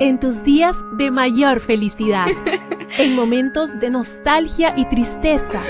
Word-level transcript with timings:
en 0.00 0.18
tus 0.18 0.42
días 0.42 0.84
de 0.92 1.10
mayor 1.10 1.60
felicidad, 1.60 2.26
en 2.98 3.14
momentos 3.14 3.78
de 3.78 3.90
nostalgia 3.90 4.74
y 4.76 4.86
tristeza. 4.86 5.60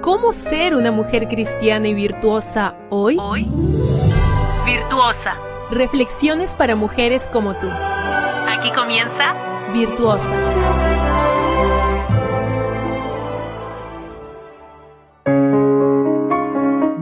¿Cómo 0.00 0.32
ser 0.32 0.74
una 0.74 0.90
mujer 0.90 1.28
cristiana 1.28 1.88
y 1.88 1.94
virtuosa 1.94 2.74
hoy? 2.90 3.16
Hoy, 3.20 3.46
virtuosa. 4.66 5.36
Reflexiones 5.70 6.54
para 6.54 6.74
mujeres 6.74 7.28
como 7.32 7.54
tú. 7.54 7.68
Aquí 7.68 8.70
comienza 8.72 9.34
Virtuosa. 9.72 10.30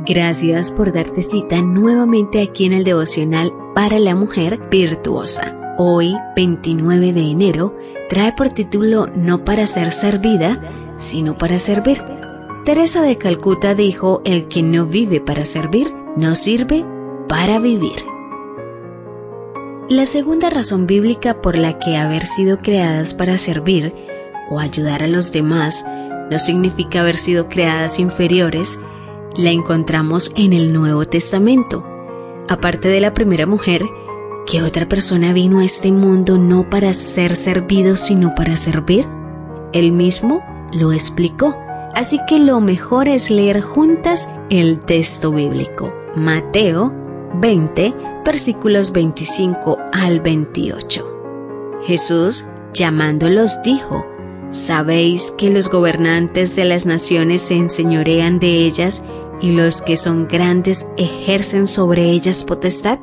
Gracias 0.07 0.73
por 0.73 0.93
darte 0.93 1.23
cita 1.23 1.61
nuevamente 1.61 2.41
aquí 2.43 2.65
en 2.65 2.73
el 2.73 2.85
devocional 2.85 3.53
para 3.75 3.99
la 3.99 4.15
mujer 4.15 4.59
virtuosa. 4.71 5.62
Hoy, 5.85 6.17
29 6.37 7.13
de 7.13 7.23
enero, 7.23 7.77
trae 8.09 8.33
por 8.35 8.51
título 8.51 9.09
No 9.17 9.45
para 9.45 9.67
ser 9.67 9.91
servida, 9.91 10.61
sino 10.95 11.37
para 11.37 11.59
servir. 11.59 12.01
Teresa 12.65 13.03
de 13.03 13.19
Calcuta 13.19 13.75
dijo, 13.75 14.23
el 14.25 14.47
que 14.47 14.63
no 14.63 14.87
vive 14.87 15.21
para 15.21 15.45
servir, 15.45 15.93
no 16.15 16.37
sirve 16.37 16.85
para 17.29 17.59
vivir. 17.59 17.97
La 19.89 20.07
segunda 20.07 20.51
razón 20.51 20.87
bíblica 20.87 21.43
por 21.43 21.59
la 21.59 21.81
que 21.81 21.97
haber 21.97 22.27
sido 22.27 22.59
creadas 22.61 23.13
para 23.13 23.37
servir 23.37 23.93
o 24.51 24.61
ayudar 24.61 25.03
a 25.03 25.09
los 25.09 25.33
demás 25.33 25.85
no 26.31 26.39
significa 26.39 27.01
haber 27.01 27.17
sido 27.17 27.49
creadas 27.49 27.99
inferiores, 27.99 28.79
la 29.37 29.51
encontramos 29.51 30.31
en 30.37 30.53
el 30.53 30.73
Nuevo 30.73 31.05
Testamento. 31.07 31.85
Aparte 32.49 32.89
de 32.89 33.01
la 33.01 33.15
primera 33.15 33.47
mujer, 33.47 33.83
¿qué 34.47 34.63
otra 34.63 34.89
persona 34.89 35.33
vino 35.33 35.61
a 35.61 35.65
este 35.65 35.93
mundo 35.93 36.39
no 36.39 36.69
para 36.69 36.93
ser 36.93 37.37
servido, 37.37 37.97
sino 37.97 38.35
para 38.35 38.57
servir? 38.57 39.07
Él 39.73 39.93
mismo 39.93 40.43
lo 40.73 40.93
explicó. 40.93 41.57
Así 41.95 42.19
que 42.27 42.39
lo 42.39 42.61
mejor 42.61 43.09
es 43.09 43.31
leer 43.31 43.61
juntas 43.61 44.31
el 44.49 44.81
texto 44.81 45.33
bíblico. 45.33 45.93
Mateo 46.15 46.93
20, 47.35 47.95
versículos 48.25 48.93
25 48.93 49.79
al 49.93 50.21
28. 50.21 51.81
Jesús, 51.85 52.47
llamándolos, 52.73 53.61
dijo, 53.63 54.07
¿Sabéis 54.51 55.33
que 55.37 55.51
los 55.51 55.71
gobernantes 55.71 56.55
de 56.57 56.67
las 56.67 56.85
naciones 56.85 57.41
se 57.41 57.55
enseñorean 57.55 58.39
de 58.39 58.67
ellas 58.67 59.03
y 59.41 59.53
los 59.53 59.81
que 59.81 59.97
son 59.97 60.29
grandes 60.29 60.87
ejercen 60.99 61.67
sobre 61.67 62.11
ellas 62.11 62.45
potestad? 62.45 62.99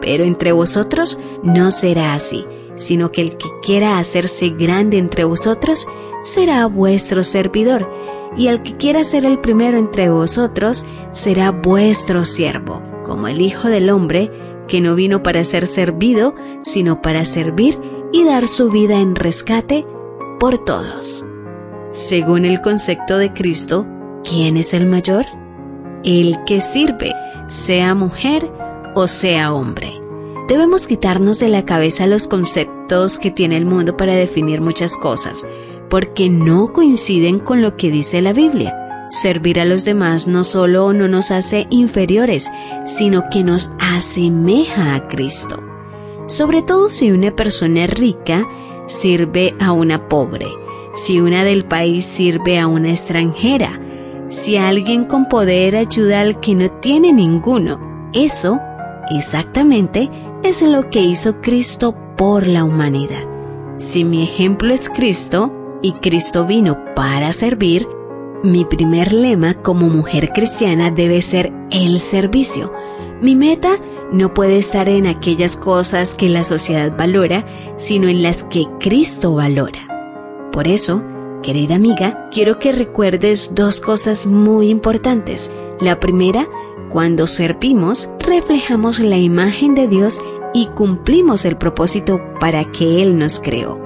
Pero 0.00 0.24
entre 0.24 0.52
vosotros 0.52 1.18
no 1.42 1.70
será 1.70 2.14
así, 2.14 2.46
sino 2.76 3.10
que 3.10 3.22
el 3.22 3.36
que 3.36 3.48
quiera 3.62 3.98
hacerse 3.98 4.50
grande 4.50 4.98
entre 4.98 5.24
vosotros 5.24 5.86
será 6.22 6.66
vuestro 6.66 7.24
servidor, 7.24 7.90
y 8.36 8.48
el 8.48 8.62
que 8.62 8.76
quiera 8.76 9.04
ser 9.04 9.24
el 9.24 9.38
primero 9.38 9.78
entre 9.78 10.10
vosotros 10.10 10.84
será 11.10 11.50
vuestro 11.50 12.24
siervo, 12.24 12.82
como 13.04 13.28
el 13.28 13.40
Hijo 13.40 13.68
del 13.68 13.88
Hombre, 13.90 14.30
que 14.68 14.80
no 14.80 14.94
vino 14.94 15.22
para 15.22 15.44
ser 15.44 15.66
servido, 15.66 16.34
sino 16.62 17.00
para 17.00 17.24
servir 17.24 17.78
y 18.12 18.24
dar 18.24 18.46
su 18.46 18.70
vida 18.70 19.00
en 19.00 19.14
rescate 19.14 19.86
por 20.38 20.58
todos. 20.58 21.24
Según 21.90 22.44
el 22.44 22.60
concepto 22.60 23.16
de 23.16 23.32
Cristo, 23.32 23.86
¿quién 24.28 24.56
es 24.56 24.74
el 24.74 24.86
mayor? 24.86 25.24
El 26.04 26.36
que 26.44 26.60
sirve, 26.60 27.14
sea 27.46 27.94
mujer 27.94 28.50
o 28.96 29.06
sea 29.06 29.52
hombre. 29.52 30.00
Debemos 30.48 30.86
quitarnos 30.86 31.38
de 31.38 31.48
la 31.48 31.66
cabeza 31.66 32.06
los 32.06 32.28
conceptos 32.28 33.18
que 33.18 33.30
tiene 33.30 33.58
el 33.58 33.66
mundo 33.66 33.96
para 33.96 34.14
definir 34.14 34.62
muchas 34.62 34.96
cosas, 34.96 35.46
porque 35.90 36.30
no 36.30 36.72
coinciden 36.72 37.38
con 37.38 37.60
lo 37.60 37.76
que 37.76 37.90
dice 37.90 38.22
la 38.22 38.32
Biblia. 38.32 38.74
Servir 39.10 39.60
a 39.60 39.66
los 39.66 39.84
demás 39.84 40.26
no 40.26 40.44
solo 40.44 40.94
no 40.94 41.08
nos 41.08 41.30
hace 41.30 41.66
inferiores, 41.68 42.50
sino 42.86 43.24
que 43.30 43.44
nos 43.44 43.72
asemeja 43.78 44.94
a 44.94 45.08
Cristo. 45.08 45.62
Sobre 46.26 46.62
todo 46.62 46.88
si 46.88 47.12
una 47.12 47.36
persona 47.36 47.86
rica 47.86 48.48
sirve 48.86 49.54
a 49.60 49.72
una 49.72 50.08
pobre, 50.08 50.46
si 50.94 51.20
una 51.20 51.44
del 51.44 51.66
país 51.66 52.06
sirve 52.06 52.58
a 52.58 52.66
una 52.66 52.92
extranjera, 52.92 53.78
si 54.28 54.56
alguien 54.56 55.04
con 55.04 55.28
poder 55.28 55.76
ayuda 55.76 56.22
al 56.22 56.40
que 56.40 56.54
no 56.54 56.70
tiene 56.70 57.12
ninguno. 57.12 58.10
Eso, 58.14 58.58
exactamente, 59.10 60.10
es 60.42 60.62
lo 60.62 60.90
que 60.90 61.00
hizo 61.00 61.40
Cristo 61.40 61.94
por 62.16 62.46
la 62.46 62.64
humanidad. 62.64 63.24
Si 63.78 64.04
mi 64.04 64.22
ejemplo 64.22 64.72
es 64.72 64.88
Cristo 64.88 65.78
y 65.82 65.92
Cristo 65.92 66.44
vino 66.44 66.78
para 66.94 67.32
servir, 67.32 67.86
mi 68.42 68.64
primer 68.64 69.12
lema 69.12 69.54
como 69.54 69.88
mujer 69.88 70.30
cristiana 70.30 70.90
debe 70.90 71.20
ser 71.20 71.52
el 71.70 72.00
servicio. 72.00 72.72
Mi 73.20 73.34
meta 73.34 73.76
no 74.12 74.32
puede 74.34 74.58
estar 74.58 74.88
en 74.88 75.06
aquellas 75.06 75.56
cosas 75.56 76.14
que 76.14 76.28
la 76.28 76.44
sociedad 76.44 76.96
valora, 76.96 77.44
sino 77.76 78.08
en 78.08 78.22
las 78.22 78.44
que 78.44 78.66
Cristo 78.78 79.34
valora. 79.34 80.48
Por 80.52 80.68
eso, 80.68 81.02
querida 81.42 81.74
amiga, 81.74 82.28
quiero 82.30 82.58
que 82.58 82.72
recuerdes 82.72 83.54
dos 83.54 83.80
cosas 83.80 84.26
muy 84.26 84.68
importantes. 84.68 85.50
La 85.80 85.98
primera, 86.00 86.46
cuando 86.90 87.26
servimos, 87.26 88.10
reflejamos 88.20 88.98
la 88.98 89.18
imagen 89.18 89.74
de 89.74 89.88
Dios 89.88 90.20
y 90.54 90.66
cumplimos 90.66 91.44
el 91.44 91.56
propósito 91.56 92.20
para 92.40 92.64
que 92.64 93.02
Él 93.02 93.18
nos 93.18 93.40
creó. 93.40 93.80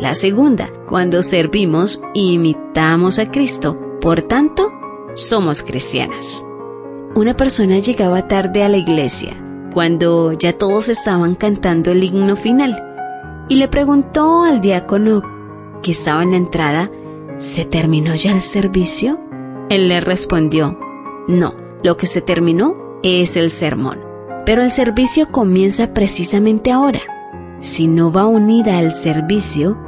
La 0.00 0.14
segunda, 0.14 0.70
cuando 0.86 1.22
servimos, 1.22 2.00
imitamos 2.14 3.18
a 3.18 3.30
Cristo. 3.30 3.76
Por 4.00 4.22
tanto, 4.22 4.70
somos 5.14 5.62
cristianas. 5.62 6.44
Una 7.14 7.36
persona 7.36 7.78
llegaba 7.78 8.28
tarde 8.28 8.62
a 8.62 8.68
la 8.68 8.76
iglesia 8.76 9.44
cuando 9.72 10.32
ya 10.32 10.52
todos 10.56 10.88
estaban 10.88 11.34
cantando 11.34 11.90
el 11.92 12.02
himno 12.02 12.36
final, 12.36 13.46
y 13.48 13.56
le 13.56 13.68
preguntó 13.68 14.44
al 14.44 14.60
diácono 14.60 15.22
que 15.82 15.92
estaba 15.92 16.22
en 16.22 16.32
la 16.32 16.36
entrada, 16.36 16.90
¿se 17.36 17.64
terminó 17.64 18.14
ya 18.14 18.32
el 18.32 18.42
servicio? 18.42 19.20
Él 19.68 19.88
le 19.88 20.00
respondió, 20.00 20.78
no, 21.28 21.54
lo 21.82 21.96
que 21.96 22.06
se 22.06 22.20
terminó 22.20 22.98
es 23.02 23.36
el 23.36 23.50
sermón, 23.50 24.00
pero 24.44 24.62
el 24.62 24.70
servicio 24.70 25.30
comienza 25.30 25.94
precisamente 25.94 26.72
ahora. 26.72 27.00
Si 27.60 27.86
no 27.86 28.12
va 28.12 28.26
unida 28.26 28.78
al 28.78 28.92
servicio, 28.92 29.78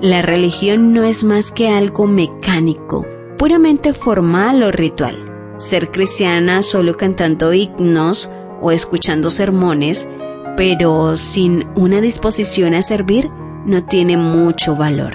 la 0.00 0.22
religión 0.22 0.92
no 0.92 1.04
es 1.04 1.24
más 1.24 1.50
que 1.52 1.68
algo 1.68 2.06
mecánico, 2.06 3.06
puramente 3.36 3.92
formal 3.92 4.62
o 4.62 4.70
ritual. 4.70 5.54
Ser 5.56 5.90
cristiana 5.90 6.62
solo 6.62 6.96
cantando 6.96 7.52
himnos 7.52 8.30
o 8.60 8.70
escuchando 8.70 9.30
sermones, 9.30 10.08
pero 10.56 11.16
sin 11.16 11.66
una 11.74 12.00
disposición 12.00 12.74
a 12.74 12.82
servir, 12.82 13.30
no 13.66 13.84
tiene 13.84 14.16
mucho 14.16 14.76
valor. 14.76 15.14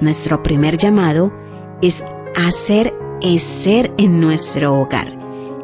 Nuestro 0.00 0.42
primer 0.42 0.76
llamado 0.76 1.32
es 1.82 2.04
hacer 2.36 2.94
es 3.20 3.42
ser 3.42 3.92
en 3.98 4.20
nuestro 4.20 4.74
hogar, 4.80 5.16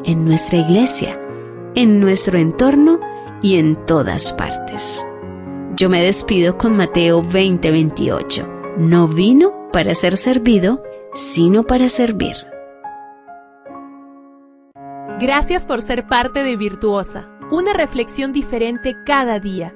en 0.09 0.25
nuestra 0.25 0.59
iglesia, 0.59 1.21
en 1.75 2.01
nuestro 2.01 2.39
entorno 2.39 2.99
y 3.43 3.59
en 3.59 3.77
todas 3.85 4.33
partes. 4.33 5.07
Yo 5.77 5.91
me 5.91 6.03
despido 6.03 6.57
con 6.57 6.75
Mateo 6.75 7.23
20:28. 7.23 8.77
No 8.79 9.07
vino 9.07 9.69
para 9.71 9.95
ser 9.95 10.17
servido, 10.17 10.83
sino 11.13 11.65
para 11.65 11.91
servir. 11.91 12.37
Gracias 15.21 15.67
por 15.67 15.83
ser 15.83 16.07
parte 16.07 16.43
de 16.43 16.57
Virtuosa, 16.57 17.29
una 17.51 17.75
reflexión 17.75 18.33
diferente 18.33 18.97
cada 19.05 19.39
día. 19.41 19.75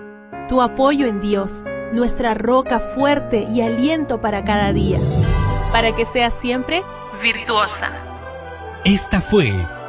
Tu 0.48 0.62
apoyo 0.62 1.06
en 1.08 1.20
Dios, 1.20 1.64
nuestra 1.92 2.32
roca 2.32 2.80
fuerte 2.80 3.46
y 3.52 3.60
aliento 3.60 4.22
para 4.22 4.44
cada 4.44 4.72
día. 4.72 4.98
Para 5.72 5.94
que 5.94 6.06
seas 6.06 6.32
siempre 6.32 6.82
virtuosa. 7.22 7.92
Esta 8.84 9.20
fue 9.20 9.52